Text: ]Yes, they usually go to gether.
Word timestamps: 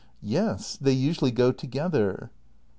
]Yes, 0.39 0.77
they 0.77 0.93
usually 0.93 1.29
go 1.29 1.51
to 1.51 1.67
gether. 1.67 2.31